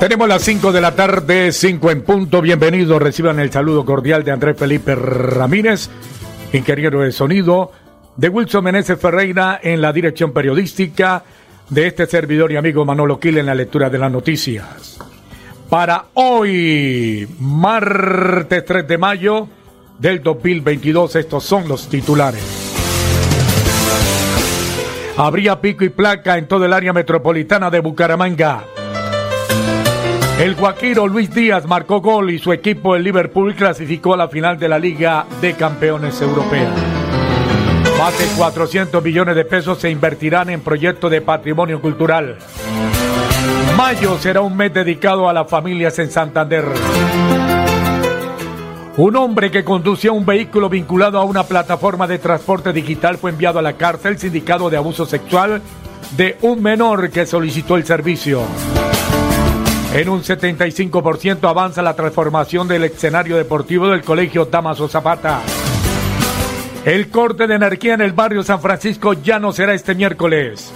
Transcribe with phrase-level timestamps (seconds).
[0.00, 2.40] Tenemos las 5 de la tarde, 5 en punto.
[2.40, 5.90] Bienvenidos, reciban el saludo cordial de Andrés Felipe Ramírez,
[6.54, 7.70] ingeniero de sonido,
[8.16, 11.22] de Wilson Meneses Ferreira en la dirección periodística,
[11.68, 14.98] de este servidor y amigo Manolo Quil en la lectura de las noticias.
[15.68, 19.48] Para hoy, martes 3 de mayo
[19.98, 22.42] del 2022, estos son los titulares.
[25.18, 28.64] Habría pico y placa en todo el área metropolitana de Bucaramanga.
[30.40, 34.58] El guaquiro Luis Díaz marcó gol y su equipo, el Liverpool, clasificó a la final
[34.58, 36.72] de la Liga de Campeones Europea.
[37.98, 42.38] Más de 400 millones de pesos se invertirán en proyectos de patrimonio cultural.
[43.76, 46.64] Mayo será un mes dedicado a las familias en Santander.
[48.96, 53.58] Un hombre que conducía un vehículo vinculado a una plataforma de transporte digital fue enviado
[53.58, 55.60] a la cárcel sindicado de abuso sexual
[56.16, 58.40] de un menor que solicitó el servicio.
[59.92, 65.40] En un 75% avanza la transformación del escenario deportivo del Colegio Damaso Zapata.
[66.84, 70.72] El corte de energía en el barrio San Francisco ya no será este miércoles.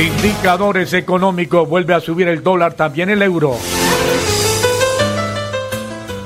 [0.00, 3.56] Indicadores económicos, vuelve a subir el dólar, también el euro.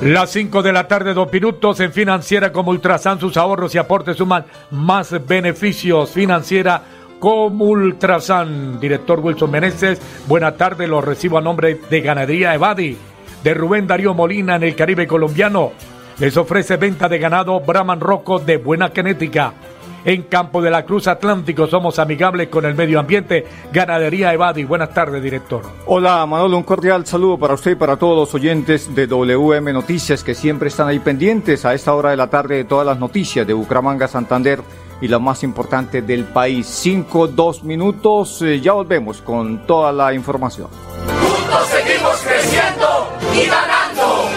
[0.02, 4.19] Las 5 de la tarde, dos minutos en financiera como Ultrasan, sus ahorros y aportes
[4.19, 6.11] suman más beneficios.
[6.11, 6.83] Financiera
[7.19, 8.80] como Ultrasan.
[8.80, 12.97] Director Wilson Meneses, buena tarde, lo recibo a nombre de Ganadería Evadi,
[13.42, 15.72] de Rubén Darío Molina en el Caribe colombiano.
[16.19, 19.52] Les ofrece venta de ganado Brahman Rocco de buena genética.
[20.05, 23.45] En Campo de la Cruz Atlántico somos amigables con el medio ambiente.
[23.73, 24.64] Ganadería Evadi.
[24.64, 25.62] Buenas tardes, director.
[25.86, 26.57] Hola, Manolo.
[26.57, 30.68] Un cordial saludo para usted y para todos los oyentes de WM Noticias que siempre
[30.68, 34.08] están ahí pendientes a esta hora de la tarde de todas las noticias de Bucaramanga,
[34.08, 34.61] Santander
[35.01, 36.67] y la más importante del país.
[36.67, 38.42] Cinco, dos minutos.
[38.42, 40.69] Eh, ya volvemos con toda la información.
[41.07, 43.67] Juntos seguimos creciendo y ganando.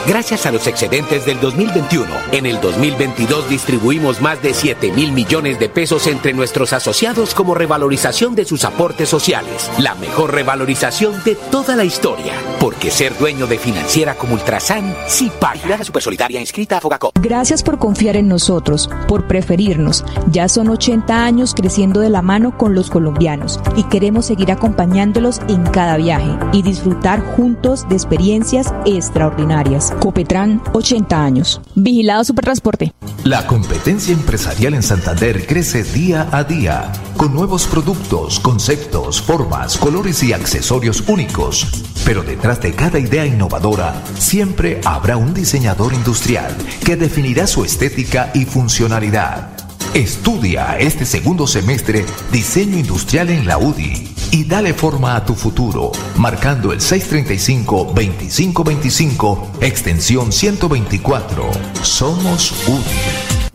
[0.08, 5.60] Gracias a los excedentes del 2021, en el 2022 distribuimos más de 7 mil millones
[5.60, 9.70] de pesos entre nuestros asociados como revalorización de sus aportes sociales.
[9.78, 12.34] La mejor revalorización de toda la historia.
[12.60, 15.78] Porque ser dueño de financiera como Ultrasan sí paga.
[15.78, 17.16] La Supersolidaria inscrita a Fogacop.
[17.22, 20.04] Gracias por confiar en nosotros, por preferirnos.
[20.32, 25.42] Ya son 80 años creciendo de la mano con los colombianos y queremos seguir acompañándolos
[25.48, 29.91] en cada viaje y disfrutar juntos de experiencias extraordinarias.
[30.00, 31.62] Copetran, 80 años.
[31.76, 32.94] Vigilado Supertransporte.
[33.24, 40.24] La competencia empresarial en Santander crece día a día, con nuevos productos, conceptos, formas, colores
[40.24, 41.84] y accesorios únicos.
[42.04, 48.32] Pero detrás de cada idea innovadora, siempre habrá un diseñador industrial que definirá su estética
[48.34, 49.50] y funcionalidad.
[49.94, 55.92] Estudia este segundo semestre diseño industrial en la UDI y dale forma a tu futuro,
[56.18, 61.52] marcando el 635-2525, extensión 124.
[61.84, 62.82] Somos UDI.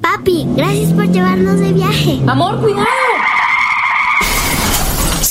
[0.01, 2.21] Papi, gracias por llevarnos de viaje.
[2.27, 2.87] Amor, cuidado.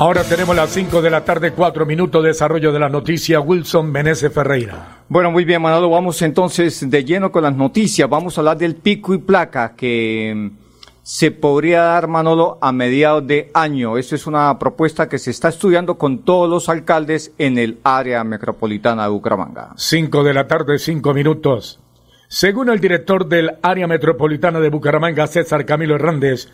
[0.00, 3.38] Ahora tenemos las 5 de la tarde, 4 minutos, desarrollo de la noticia.
[3.38, 5.02] Wilson Menezes Ferreira.
[5.10, 5.90] Bueno, muy bien, Manolo.
[5.90, 8.08] Vamos entonces de lleno con las noticias.
[8.08, 10.56] Vamos a hablar del pico y placa que mm,
[11.02, 13.98] se podría dar, Manolo, a mediados de año.
[13.98, 18.24] Esa es una propuesta que se está estudiando con todos los alcaldes en el área
[18.24, 19.74] metropolitana de Bucaramanga.
[19.76, 21.78] 5 de la tarde, 5 minutos.
[22.26, 26.48] Según el director del área metropolitana de Bucaramanga, César Camilo Hernández,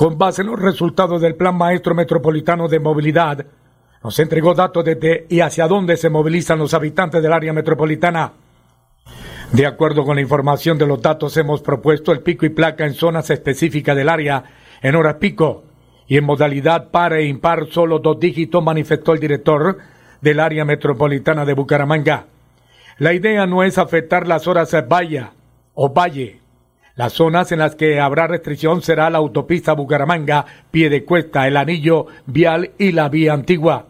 [0.00, 3.44] con base en los resultados del Plan Maestro Metropolitano de Movilidad,
[4.02, 8.32] nos entregó datos desde y hacia dónde se movilizan los habitantes del área metropolitana.
[9.52, 12.94] De acuerdo con la información de los datos, hemos propuesto el pico y placa en
[12.94, 14.42] zonas específicas del área
[14.80, 15.64] en horas pico
[16.08, 19.76] y en modalidad par e impar solo dos dígitos, manifestó el director
[20.22, 22.24] del área metropolitana de Bucaramanga.
[22.96, 25.34] La idea no es afectar las horas valla
[25.74, 26.39] o valle.
[26.96, 31.56] Las zonas en las que habrá restricción será la autopista Bucaramanga, pie de cuesta, el
[31.56, 33.86] anillo vial y la vía antigua.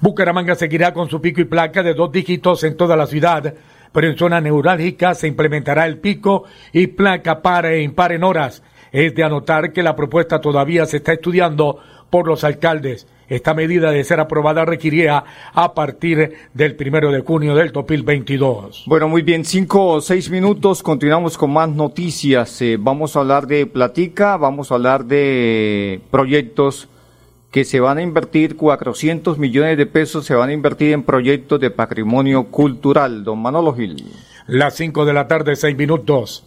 [0.00, 3.54] Bucaramanga seguirá con su pico y placa de dos dígitos en toda la ciudad,
[3.92, 8.62] pero en zona neurálgica se implementará el pico y placa par e impar en horas.
[8.90, 11.78] Es de anotar que la propuesta todavía se está estudiando
[12.10, 13.06] por los alcaldes.
[13.28, 18.84] Esta medida de ser aprobada requería a partir del primero de junio del 2022.
[18.86, 22.60] Bueno, muy bien, cinco o seis minutos, continuamos con más noticias.
[22.62, 26.88] Eh, vamos a hablar de Platica, vamos a hablar de proyectos
[27.50, 31.60] que se van a invertir 400 millones de pesos, se van a invertir en proyectos
[31.60, 33.22] de patrimonio cultural.
[33.22, 34.04] Don Manolo Gil.
[34.48, 36.44] Las cinco de la tarde, seis minutos.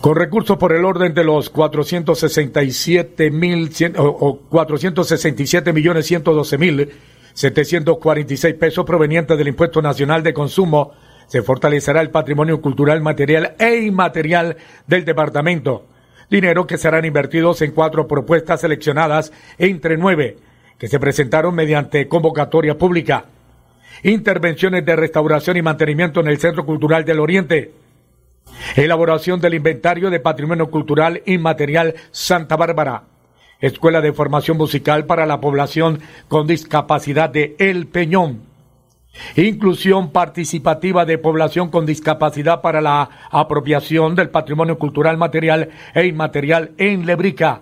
[0.00, 6.90] Con recursos por el orden de los 467 mil o 467 millones 112 mil
[7.34, 10.92] 746 pesos provenientes del Impuesto Nacional de Consumo,
[11.26, 14.56] se fortalecerá el patrimonio cultural material e inmaterial
[14.86, 15.86] del departamento.
[16.28, 20.36] Dinero que serán invertidos en cuatro propuestas seleccionadas entre nueve
[20.78, 23.26] que se presentaron mediante convocatoria pública.
[24.02, 27.72] Intervenciones de restauración y mantenimiento en el Centro Cultural del Oriente
[28.76, 33.04] Elaboración del inventario de patrimonio cultural inmaterial Santa Bárbara.
[33.60, 38.40] Escuela de Formación Musical para la Población con Discapacidad de El Peñón.
[39.36, 46.72] Inclusión participativa de población con discapacidad para la apropiación del patrimonio cultural material e inmaterial
[46.78, 47.60] en Lebrica.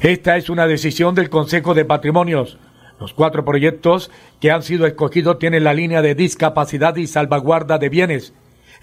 [0.00, 2.58] Esta es una decisión del Consejo de Patrimonios.
[2.98, 7.88] Los cuatro proyectos que han sido escogidos tienen la línea de discapacidad y salvaguarda de
[7.88, 8.34] bienes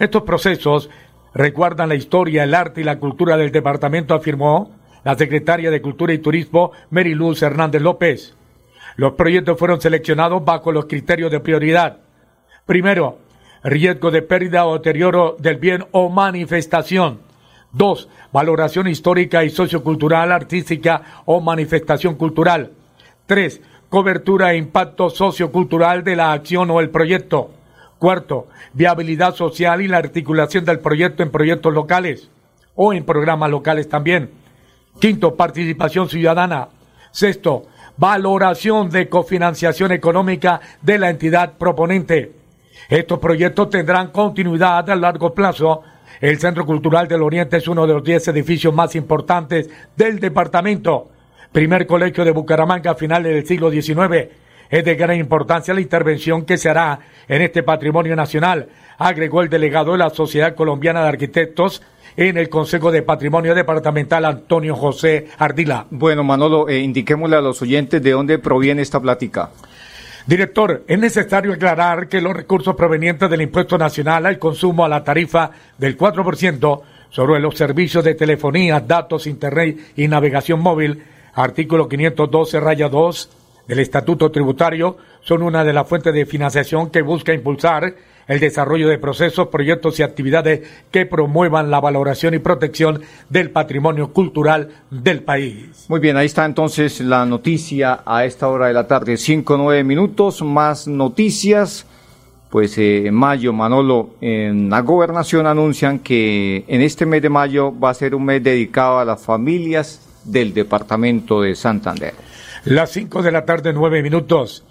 [0.01, 0.89] estos procesos
[1.33, 4.71] recuerdan la historia, el arte y la cultura del departamento, afirmó
[5.03, 8.35] la secretaria de Cultura y Turismo, Luz Hernández López.
[8.95, 11.99] Los proyectos fueron seleccionados bajo los criterios de prioridad.
[12.65, 13.19] Primero,
[13.63, 17.19] riesgo de pérdida o deterioro del bien o manifestación.
[17.71, 22.71] Dos, valoración histórica y sociocultural, artística o manifestación cultural.
[23.27, 27.51] Tres, cobertura e impacto sociocultural de la acción o el proyecto.
[28.01, 32.31] Cuarto, viabilidad social y la articulación del proyecto en proyectos locales
[32.73, 34.31] o en programas locales también.
[34.99, 36.69] Quinto, participación ciudadana.
[37.11, 37.67] Sexto,
[37.97, 42.31] valoración de cofinanciación económica de la entidad proponente.
[42.89, 45.83] Estos proyectos tendrán continuidad a largo plazo.
[46.19, 51.11] El Centro Cultural del Oriente es uno de los diez edificios más importantes del departamento.
[51.51, 54.40] Primer colegio de Bucaramanga a finales del siglo XIX
[54.71, 59.49] es de gran importancia la intervención que se hará en este patrimonio nacional, agregó el
[59.49, 61.83] delegado de la Sociedad Colombiana de Arquitectos
[62.15, 65.85] en el Consejo de Patrimonio Departamental Antonio José Ardila.
[65.91, 69.49] Bueno, Manolo, eh, indiquémosle a los oyentes de dónde proviene esta plática.
[70.25, 75.03] Director, es necesario aclarar que los recursos provenientes del impuesto nacional al consumo a la
[75.03, 81.03] tarifa del 4% sobre los servicios de telefonía, datos, internet y navegación móvil,
[81.33, 83.40] artículo 512 raya 2
[83.71, 87.95] del Estatuto Tributario son una de las fuentes de financiación que busca impulsar
[88.27, 94.11] el desarrollo de procesos, proyectos y actividades que promuevan la valoración y protección del patrimonio
[94.11, 95.85] cultural del país.
[95.87, 99.85] Muy bien, ahí está entonces la noticia a esta hora de la tarde, cinco nueve
[99.85, 101.85] minutos, más noticias.
[102.49, 107.73] Pues eh, en mayo, Manolo, en la gobernación anuncian que en este mes de mayo
[107.79, 112.13] va a ser un mes dedicado a las familias del departamento de Santander.
[112.65, 114.63] Las 5 de la tarde, nueve minutos.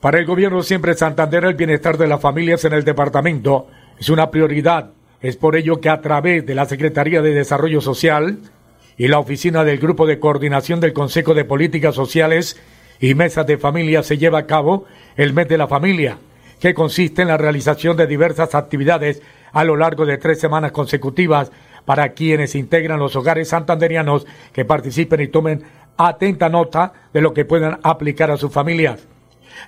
[0.00, 4.32] Para el gobierno siempre Santander el bienestar de las familias en el departamento es una
[4.32, 4.90] prioridad.
[5.20, 8.38] Es por ello que a través de la Secretaría de Desarrollo Social
[8.96, 12.60] y la oficina del Grupo de Coordinación del Consejo de Políticas Sociales
[12.98, 16.18] y Mesas de Familia se lleva a cabo el mes de la familia,
[16.58, 21.52] que consiste en la realización de diversas actividades a lo largo de tres semanas consecutivas
[21.84, 25.62] para quienes integran los hogares santanderianos que participen y tomen
[25.98, 29.06] atenta nota de lo que puedan aplicar a sus familias.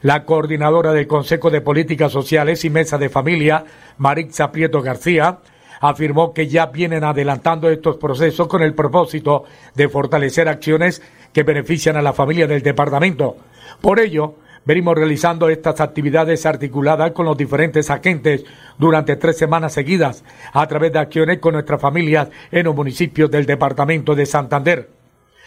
[0.03, 3.65] La coordinadora del Consejo de Políticas Sociales y Mesa de Familia,
[3.99, 5.41] Marixa Prieto García,
[5.81, 9.45] afirmó que ya vienen adelantando estos procesos con el propósito
[9.75, 13.37] de fortalecer acciones que benefician a la familia del departamento.
[13.81, 18.45] Por ello, venimos realizando estas actividades articuladas con los diferentes agentes
[18.79, 20.23] durante tres semanas seguidas
[20.53, 25.00] a través de acciones con nuestras familias en los municipios del departamento de Santander.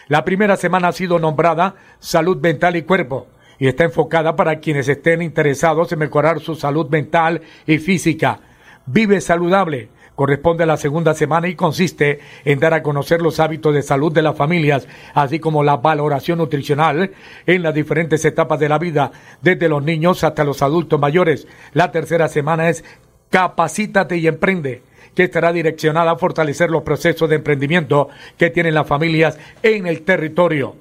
[0.07, 4.89] La primera semana ha sido nombrada Salud Mental y Cuerpo y está enfocada para quienes
[4.89, 8.39] estén interesados en mejorar su salud mental y física.
[8.85, 13.73] Vive saludable corresponde a la segunda semana y consiste en dar a conocer los hábitos
[13.73, 17.11] de salud de las familias, así como la valoración nutricional
[17.45, 21.47] en las diferentes etapas de la vida, desde los niños hasta los adultos mayores.
[21.73, 22.83] La tercera semana es
[23.29, 24.83] Capacítate y Emprende
[25.15, 30.01] que estará direccionada a fortalecer los procesos de emprendimiento que tienen las familias en el
[30.01, 30.75] territorio.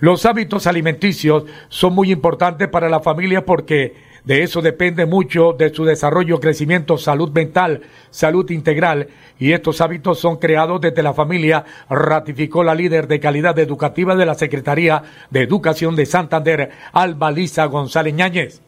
[0.00, 5.72] Los hábitos alimenticios son muy importantes para la familia porque de eso depende mucho de
[5.74, 9.08] su desarrollo, crecimiento, salud mental, salud integral
[9.38, 14.26] y estos hábitos son creados desde la familia, ratificó la líder de calidad educativa de
[14.26, 18.60] la Secretaría de Educación de Santander, Alba Lisa González Ñáñez.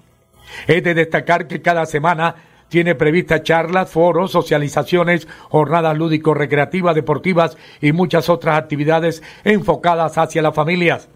[0.67, 2.35] Es de destacar que cada semana
[2.73, 10.55] tiene previstas charlas, foros, socializaciones, jornadas lúdico-recreativas, deportivas y muchas otras actividades enfocadas hacia las
[10.55, 11.11] familias.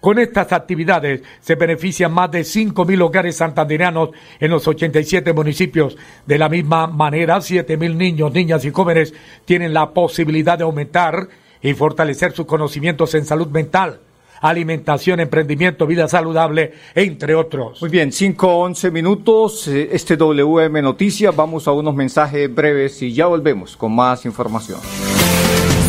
[0.00, 5.96] Con estas actividades se benefician más de 5.000 hogares santanderianos en los 87 municipios.
[6.26, 9.14] De la misma manera, 7.000 niños, niñas y jóvenes
[9.46, 11.26] tienen la posibilidad de aumentar
[11.62, 14.00] y fortalecer sus conocimientos en salud mental
[14.42, 17.80] alimentación, emprendimiento, vida saludable, entre otros.
[17.80, 23.14] Muy bien, 5 11 minutos, eh, este WM Noticias, vamos a unos mensajes breves y
[23.14, 24.80] ya volvemos con más información.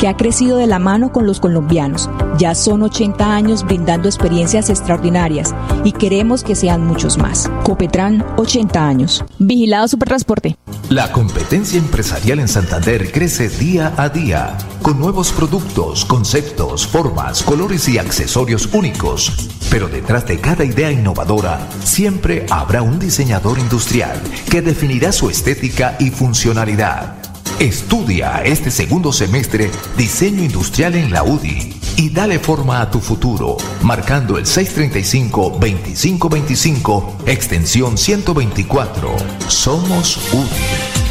[0.00, 2.08] que ha crecido de la mano con los colombianos.
[2.38, 5.54] Ya son 80 años brindando experiencias extraordinarias
[5.84, 7.50] y queremos que sean muchos más.
[7.64, 9.22] Copetran, 80 años.
[9.38, 10.56] Vigilado Supertransporte.
[10.88, 17.86] La competencia empresarial en Santander crece día a día, con nuevos productos, conceptos, formas, colores
[17.90, 19.50] y accesorios únicos.
[19.70, 24.18] Pero detrás de cada idea innovadora, siempre habrá un diseñador industrial
[24.50, 27.19] que definirá su estética y funcionalidad.
[27.60, 33.58] Estudia este segundo semestre diseño industrial en la UDI y dale forma a tu futuro,
[33.82, 39.14] marcando el 635-2525, extensión 124.
[39.48, 40.48] Somos UDI.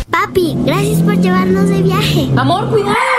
[0.10, 2.32] Papi, gracias por llevarnos de viaje.
[2.36, 3.19] Amor, cuidado.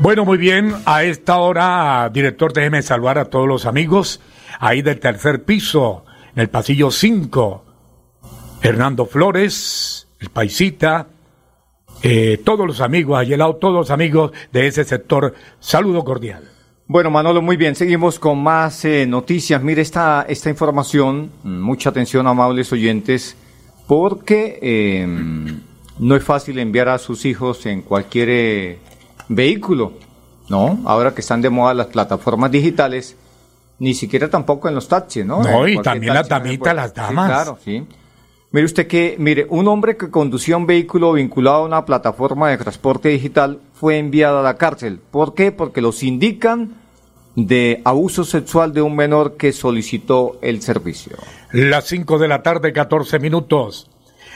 [0.00, 0.74] Bueno, muy bien.
[0.86, 4.22] A esta hora, director, déjeme saludar a todos los amigos
[4.58, 7.64] ahí del tercer piso, en el pasillo 5.
[8.62, 11.06] Hernando Flores, el Paisita,
[12.02, 15.34] eh, todos los amigos, ahí lado, todos los amigos de ese sector.
[15.60, 16.44] Saludo cordial.
[16.86, 17.74] Bueno, Manolo, muy bien.
[17.74, 19.62] Seguimos con más eh, noticias.
[19.62, 21.30] Mire esta, esta información.
[21.42, 23.36] Mucha atención, amables oyentes,
[23.86, 25.06] porque eh,
[25.98, 28.78] no es fácil enviar a sus hijos en cualquier eh,
[29.30, 29.92] vehículo,
[30.48, 30.78] ¿no?
[30.84, 33.16] Ahora que están de moda las plataformas digitales,
[33.78, 35.42] ni siquiera tampoco en los taxis, ¿no?
[35.42, 37.26] No, y también las damitas, las Sí, damas.
[37.30, 37.86] claro, sí.
[38.52, 42.58] Mire usted que, mire, un hombre que conducía un vehículo vinculado a una plataforma de
[42.58, 45.00] transporte digital fue enviado a la cárcel.
[45.12, 45.52] ¿Por qué?
[45.52, 46.74] Porque los indican
[47.36, 51.16] de abuso sexual de un menor que solicitó el servicio.
[51.52, 53.88] Las 5 de la tarde, 14 minutos.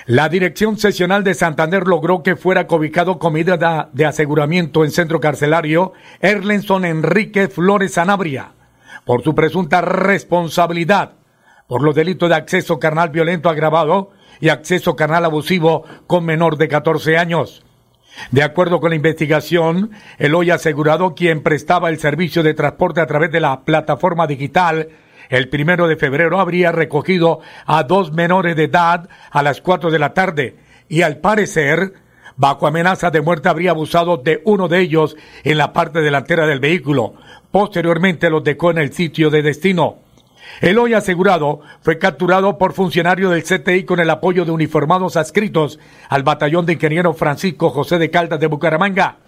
[0.07, 5.19] La Dirección Sesional de Santander logró que fuera cobijado con medida de aseguramiento en centro
[5.19, 8.53] carcelario Erlenson Enrique Flores Sanabria
[9.07, 11.13] por su presunta responsabilidad
[11.67, 16.69] por los delitos de acceso carnal violento agravado y acceso carnal abusivo con menor de
[16.69, 17.65] 14 años.
[18.31, 23.07] De acuerdo con la investigación, el hoy asegurado quien prestaba el servicio de transporte a
[23.07, 24.91] través de la plataforma digital
[25.29, 29.99] el primero de febrero habría recogido a dos menores de edad a las cuatro de
[29.99, 30.57] la tarde
[30.89, 31.95] y al parecer,
[32.37, 36.61] bajo amenaza de muerte, habría abusado de uno de ellos en la parte delantera del
[36.61, 37.15] vehículo.
[37.51, 39.99] Posteriormente los dejó en el sitio de destino.
[40.61, 45.79] El hoy asegurado fue capturado por funcionarios del CTI con el apoyo de uniformados adscritos
[46.09, 49.24] al batallón de ingeniero Francisco José de Caldas de Bucaramanga.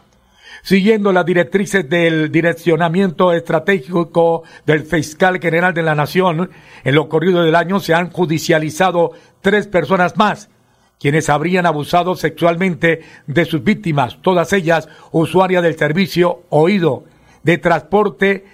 [0.67, 6.51] Siguiendo las directrices del direccionamiento estratégico del fiscal general de la Nación,
[6.83, 10.51] en lo corrido del año se han judicializado tres personas más
[10.99, 17.05] quienes habrían abusado sexualmente de sus víctimas, todas ellas usuarias del servicio oído
[17.45, 18.47] de transporte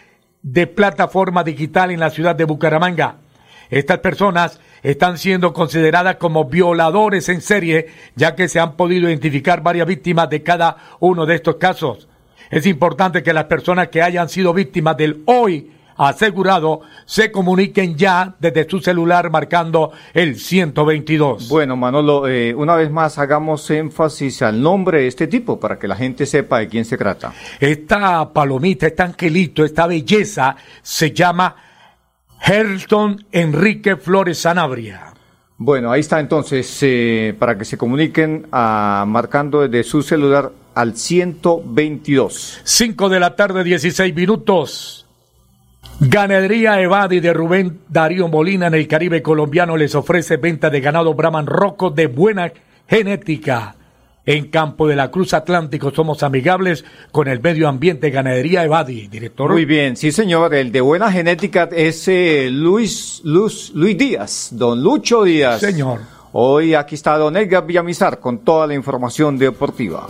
[0.43, 3.22] de plataforma digital en la ciudad de Bucaramanga.
[3.73, 9.63] Estas personas están siendo consideradas como violadores en serie, ya que se han podido identificar
[9.63, 12.07] varias víctimas de cada uno de estos casos.
[12.51, 18.35] Es importante que las personas que hayan sido víctimas del hoy asegurado se comuniquen ya
[18.39, 21.49] desde su celular marcando el 122.
[21.49, 25.89] Bueno, Manolo, eh, una vez más hagamos énfasis al nombre de este tipo para que
[25.89, 27.33] la gente sepa de quién se trata.
[27.59, 31.72] Esta palomita, este angelito, esta belleza se llama
[32.45, 35.13] Herton Enrique Flores Sanabria.
[35.59, 40.97] Bueno, ahí está entonces, eh, para que se comuniquen a, marcando desde su celular al
[40.97, 42.61] 122.
[42.65, 45.07] 5 de la tarde, 16 minutos.
[46.01, 51.15] Ganadería Evadi de Rubén Darío Molina en el Caribe colombiano les ofrece venta de ganado
[51.15, 52.53] Brahman Roco de buena
[52.89, 53.77] genética.
[54.25, 59.51] En Campo de la Cruz Atlántico somos amigables con el medio ambiente Ganadería Evadi, director.
[59.51, 64.81] Muy bien, sí señor, el de buena genética es eh, Luis, Luis, Luis Díaz, don
[64.81, 65.61] Lucho Díaz.
[65.61, 66.01] Señor.
[66.31, 70.07] Hoy aquí está don Edgar Villamizar con toda la información deportiva.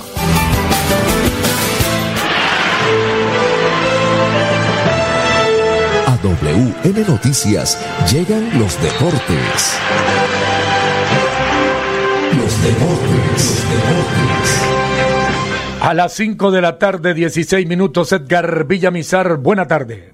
[6.07, 7.79] A WM Noticias
[8.13, 9.79] llegan los deportes.
[12.63, 14.63] Deportes, deportes.
[15.81, 20.13] A las 5 de la tarde, 16 minutos, Edgar Villamizar, buena tarde.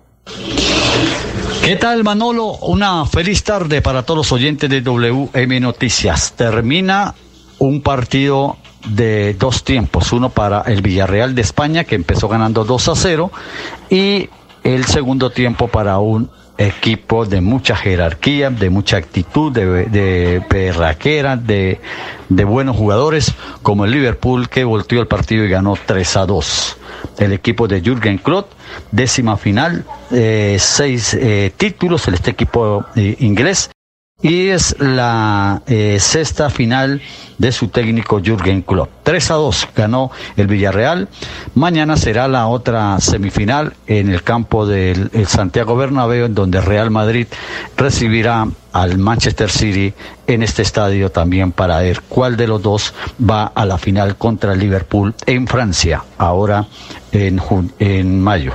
[1.62, 2.52] ¿Qué tal Manolo?
[2.62, 6.32] Una feliz tarde para todos los oyentes de WM Noticias.
[6.32, 7.14] Termina
[7.58, 12.88] un partido de dos tiempos, uno para el Villarreal de España que empezó ganando 2
[12.88, 13.30] a 0
[13.90, 14.30] y
[14.64, 21.36] el segundo tiempo para un equipo de mucha jerarquía, de mucha actitud, de, de perraquera,
[21.36, 21.80] de,
[22.28, 26.76] de buenos jugadores, como el Liverpool que volteó el partido y ganó 3 a 2.
[27.18, 28.50] El equipo de Jürgen Klopp,
[28.90, 33.70] décima final, eh, seis eh, títulos, el este equipo eh, inglés,
[34.20, 37.00] y es la eh, sexta final
[37.38, 38.90] de su técnico Jürgen Klopp.
[39.04, 41.08] 3 a 2 ganó el Villarreal.
[41.54, 46.90] Mañana será la otra semifinal en el campo del el Santiago Bernabéu, en donde Real
[46.90, 47.28] Madrid
[47.76, 49.94] recibirá al Manchester City
[50.26, 54.56] en este estadio también para ver cuál de los dos va a la final contra
[54.56, 56.66] Liverpool en Francia, ahora
[57.12, 57.40] en,
[57.78, 58.54] en mayo.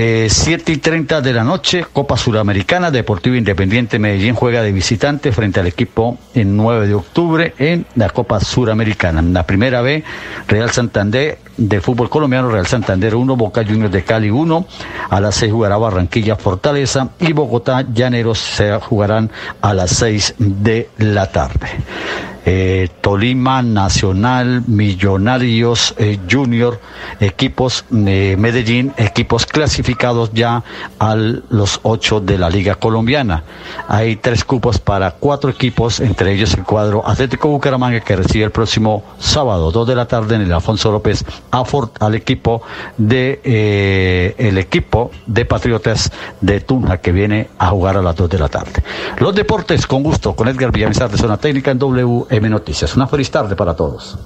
[0.00, 5.32] Eh, 7 y 30 de la noche, Copa Suramericana, Deportivo Independiente Medellín juega de visitante
[5.32, 9.22] frente al equipo en 9 de octubre en la Copa Suramericana.
[9.22, 10.04] La primera vez,
[10.46, 14.66] Real Santander de fútbol colombiano, Real Santander 1, Boca Juniors de Cali 1,
[15.10, 20.90] a las 6 jugará Barranquilla Fortaleza y Bogotá Llaneros se jugarán a las 6 de
[20.98, 21.70] la tarde.
[22.50, 26.80] Eh, Tolima, Nacional, Millonarios, eh, Junior,
[27.20, 30.64] equipos eh, Medellín, equipos clasificados ya
[30.98, 33.42] a los ocho de la Liga Colombiana.
[33.86, 38.50] Hay tres cupos para cuatro equipos, entre ellos el cuadro Atlético Bucaramanga que recibe el
[38.50, 41.26] próximo sábado, 2 de la tarde en el Alfonso López
[42.00, 42.62] al equipo
[42.96, 48.30] de eh, el equipo de Patriotas de Tuna que viene a jugar a las 2
[48.30, 48.82] de la tarde.
[49.18, 51.78] Los deportes con gusto con Edgar Villamizar de Zona Técnica en
[52.38, 52.94] WM Noticias.
[52.96, 54.16] Una feliz tarde para todos.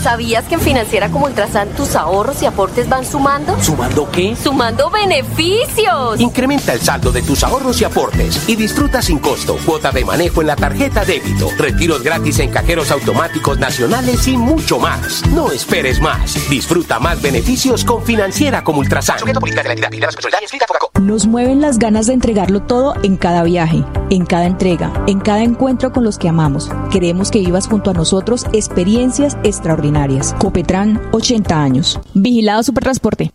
[0.00, 3.60] ¿Sabías que en Financiera como Ultrasan tus ahorros y aportes van sumando?
[3.62, 4.34] ¿Sumando qué?
[4.34, 6.20] ¡Sumando beneficios!
[6.20, 10.40] Incrementa el saldo de tus ahorros y aportes y disfruta sin costo cuota de manejo
[10.40, 15.24] en la tarjeta débito, retiros gratis en cajeros automáticos nacionales y mucho más.
[15.28, 16.34] No esperes más.
[16.48, 19.18] Disfruta más beneficios con Financiera como Ultrasan.
[21.00, 25.42] Nos mueven las ganas de entregarlo todo en cada viaje, en cada entrega, en cada
[25.42, 26.70] encuentro con los que amamos.
[26.90, 29.81] Queremos que vivas junto a nosotros experiencias extraordinarias.
[30.38, 32.00] Copetran, 80 años.
[32.14, 33.32] Vigilado Supertransporte.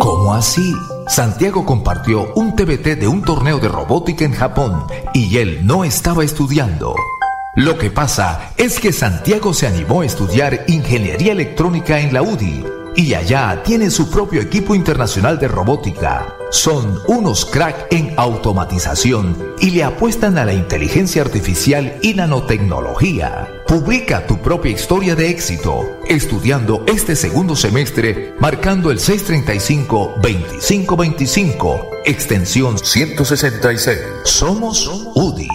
[0.00, 0.72] ¿Cómo así?
[1.06, 6.24] Santiago compartió un TBT de un torneo de robótica en Japón y él no estaba
[6.24, 6.94] estudiando.
[7.56, 12.64] Lo que pasa es que Santiago se animó a estudiar ingeniería electrónica en la UDI
[12.96, 16.34] y allá tiene su propio equipo internacional de robótica.
[16.50, 23.62] Son unos crack en automatización y le apuestan a la inteligencia artificial y nanotecnología.
[23.66, 33.98] Publica tu propia historia de éxito estudiando este segundo semestre marcando el 635-2525, extensión 166.
[34.24, 35.48] Somos UDI.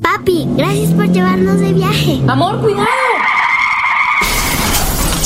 [0.00, 2.20] Papi, gracias por llevarnos de viaje.
[2.26, 2.86] Amor, cuidado.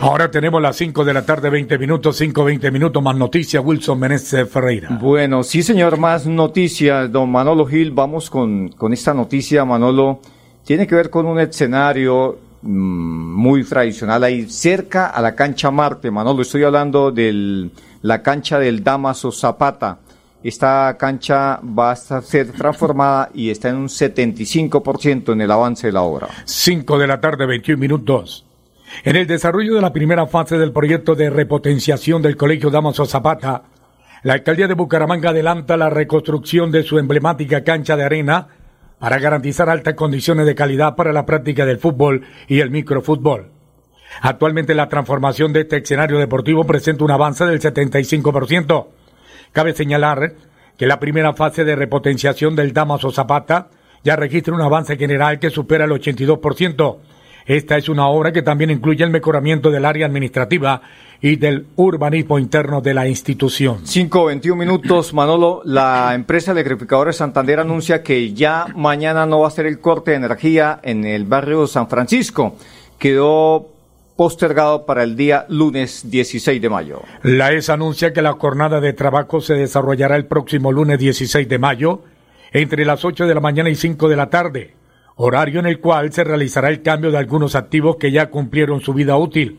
[0.00, 3.98] Ahora tenemos las 5 de la tarde, 20 minutos, 5, 20 minutos, más noticias, Wilson
[3.98, 4.96] Meneses Ferreira.
[5.00, 10.20] Bueno, sí señor, más noticias, don Manolo Gil, vamos con, con esta noticia, Manolo,
[10.64, 16.12] tiene que ver con un escenario mm, muy tradicional ahí cerca a la cancha Marte,
[16.12, 17.68] Manolo, estoy hablando de
[18.02, 19.98] la cancha del Damaso Zapata.
[20.44, 25.92] Esta cancha va a ser transformada y está en un 75% en el avance de
[25.92, 26.28] la obra.
[26.44, 28.47] 5 de la tarde, 21 minutos.
[29.04, 33.62] En el desarrollo de la primera fase del proyecto de repotenciación del Colegio Damaso Zapata,
[34.22, 38.48] la alcaldía de Bucaramanga adelanta la reconstrucción de su emblemática cancha de arena
[38.98, 43.52] para garantizar altas condiciones de calidad para la práctica del fútbol y el microfútbol.
[44.20, 48.86] Actualmente la transformación de este escenario deportivo presenta un avance del 75%.
[49.52, 50.34] Cabe señalar
[50.76, 53.68] que la primera fase de repotenciación del Damaso Zapata
[54.02, 56.98] ya registra un avance general que supera el 82%.
[57.48, 60.82] Esta es una obra que también incluye el mejoramiento del área administrativa
[61.22, 63.86] y del urbanismo interno de la institución.
[63.86, 65.62] 5.21 minutos, Manolo.
[65.64, 70.18] La empresa electrificadora Santander anuncia que ya mañana no va a ser el corte de
[70.18, 72.54] energía en el barrio San Francisco.
[72.98, 73.70] Quedó
[74.14, 77.00] postergado para el día lunes 16 de mayo.
[77.22, 81.58] La ES anuncia que la jornada de trabajo se desarrollará el próximo lunes 16 de
[81.58, 82.02] mayo
[82.52, 84.77] entre las 8 de la mañana y 5 de la tarde
[85.20, 88.94] horario en el cual se realizará el cambio de algunos activos que ya cumplieron su
[88.94, 89.58] vida útil.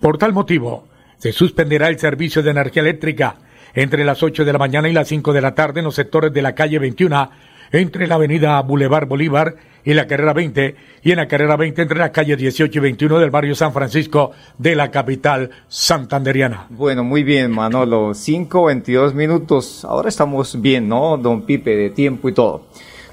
[0.00, 3.36] Por tal motivo, se suspenderá el servicio de energía eléctrica
[3.74, 6.32] entre las 8 de la mañana y las 5 de la tarde en los sectores
[6.32, 7.30] de la calle 21,
[7.70, 11.98] entre la avenida Boulevard Bolívar y la carrera 20, y en la carrera 20 entre
[11.98, 16.66] las calles 18 y 21 del barrio San Francisco de la capital santanderiana.
[16.70, 18.14] Bueno, muy bien, Manolo.
[18.14, 19.84] 5, 22 minutos.
[19.84, 22.66] Ahora estamos bien, ¿no, don Pipe, de tiempo y todo.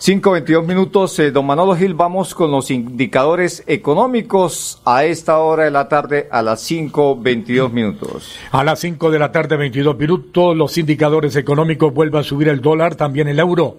[0.05, 5.71] 5.22 minutos, eh, don Manolo Gil, vamos con los indicadores económicos a esta hora de
[5.71, 8.37] la tarde a las 5.22 minutos.
[8.51, 12.61] A las 5 de la tarde, 22 minutos, los indicadores económicos vuelven a subir el
[12.61, 13.77] dólar, también el euro.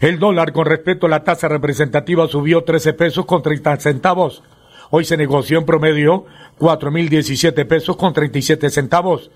[0.00, 4.42] El dólar con respecto a la tasa representativa subió 13 pesos con 30 centavos.
[4.90, 6.24] Hoy se negoció en promedio
[6.58, 9.30] 4.017 pesos con 37 centavos.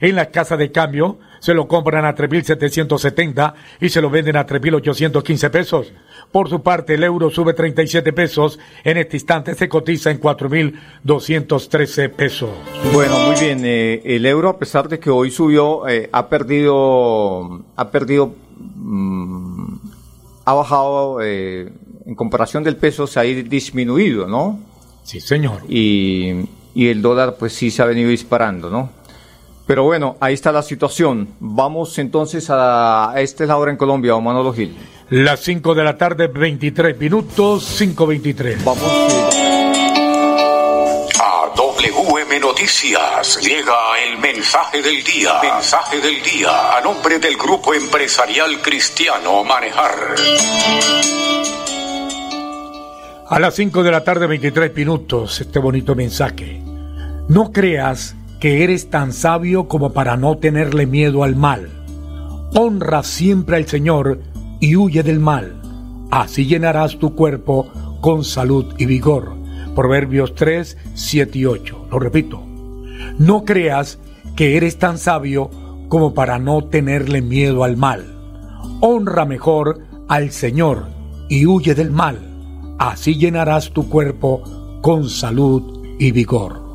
[0.00, 4.46] En la casa de cambio se lo compran a 3.770 y se lo venden a
[4.46, 5.92] 3.815 pesos.
[6.32, 8.58] Por su parte, el euro sube 37 pesos.
[8.84, 12.50] En este instante se cotiza en 4.213 pesos.
[12.92, 13.62] Bueno, muy bien.
[13.64, 19.74] Eh, el euro, a pesar de que hoy subió, eh, ha perdido, ha perdido, mm,
[20.44, 21.72] ha bajado, eh,
[22.06, 24.60] en comparación del peso, se ha disminuido, ¿no?
[25.02, 25.62] Sí, señor.
[25.68, 28.99] Y, y el dólar, pues sí se ha venido disparando, ¿no?
[29.70, 31.28] Pero bueno, ahí está la situación.
[31.38, 33.12] Vamos entonces a...
[33.18, 34.76] Esta es la hora en Colombia, Manolo Gil.
[35.10, 38.64] Las 5 de la tarde, 23 minutos, 5.23.
[38.64, 38.82] Vamos.
[41.20, 43.76] A WM Noticias llega
[44.08, 45.34] el mensaje del día.
[45.40, 50.16] Mensaje del día a nombre del Grupo Empresarial Cristiano Manejar.
[53.28, 56.60] A las 5 de la tarde, 23 minutos, este bonito mensaje.
[57.28, 61.68] No creas que eres tan sabio como para no tenerle miedo al mal.
[62.54, 64.20] Honra siempre al Señor
[64.60, 65.60] y huye del mal.
[66.10, 67.68] Así llenarás tu cuerpo
[68.00, 69.34] con salud y vigor.
[69.76, 71.88] Proverbios 3, 7 y 8.
[71.90, 72.42] Lo repito.
[73.18, 73.98] No creas
[74.34, 75.50] que eres tan sabio
[75.88, 78.16] como para no tenerle miedo al mal.
[78.80, 80.86] Honra mejor al Señor
[81.28, 82.18] y huye del mal.
[82.78, 84.42] Así llenarás tu cuerpo
[84.80, 86.69] con salud y vigor.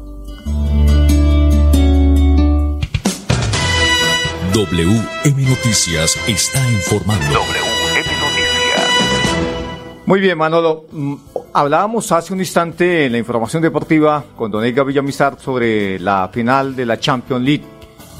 [4.55, 7.25] WM Noticias está informando.
[7.25, 8.87] WM Noticias.
[10.05, 10.85] Muy bien, Manolo.
[10.93, 11.15] Mm,
[11.51, 16.73] hablábamos hace un instante en la información deportiva con Don Edgar Villamizar sobre la final
[16.73, 17.65] de la Champions League.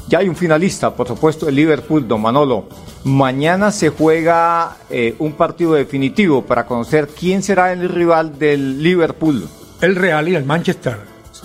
[0.08, 2.68] Ya hay un finalista, por supuesto, el Liverpool, Don Manolo.
[3.04, 9.48] Mañana se juega eh, un partido definitivo para conocer quién será el rival del Liverpool.
[9.80, 10.98] El Real y el Manchester.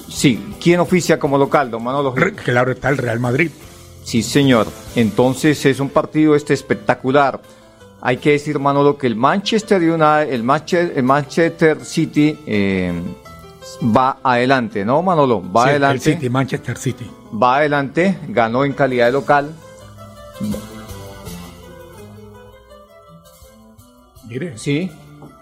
[0.10, 2.14] Sí, ¿quién oficia como local, Don Manolo?
[2.44, 3.52] Claro, está el Real Madrid.
[4.04, 4.68] Sí, señor.
[4.96, 7.42] Entonces es un partido este espectacular.
[8.02, 10.34] Hay que decir, Manolo, que el Manchester United,
[10.98, 12.92] el Manchester, City eh,
[13.96, 15.42] va adelante, ¿no, Manolo?
[15.42, 16.10] Va Sí, adelante.
[16.10, 17.12] El City, Manchester City.
[17.32, 19.54] Va adelante, ganó en calidad de local.
[24.28, 24.58] Mire.
[24.58, 24.90] Sí.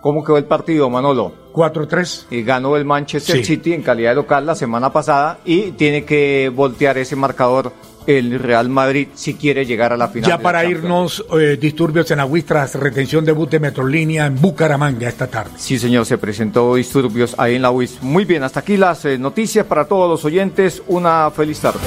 [0.01, 1.33] ¿Cómo quedó el partido, Manolo?
[1.53, 2.25] 4-3.
[2.31, 3.43] Y ganó el Manchester Sí.
[3.43, 7.73] City en calidad de local la semana pasada y tiene que voltear ese marcador
[8.07, 10.29] el Real Madrid si quiere llegar a la final.
[10.29, 15.07] Ya para irnos, eh, disturbios en Agüis tras retención de bus de Metrolínea en Bucaramanga
[15.09, 15.51] esta tarde.
[15.57, 18.01] Sí, señor, se presentó disturbios ahí en la UIS.
[18.01, 20.81] Muy bien, hasta aquí las eh, noticias para todos los oyentes.
[20.87, 21.79] Una feliz tarde.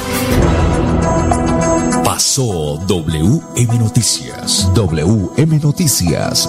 [2.05, 4.70] Pasó WM Noticias.
[4.75, 6.48] WM Noticias.